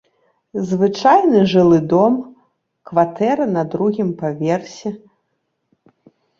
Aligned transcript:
Звычайны 0.69 1.41
жылы 1.51 1.79
дом, 1.91 2.13
кватэра 2.93 3.45
на 3.55 3.63
другім 3.77 4.09
паверсе. 4.25 4.89